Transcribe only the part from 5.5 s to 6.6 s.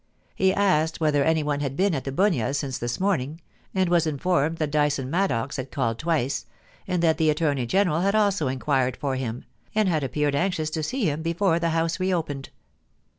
had called twice,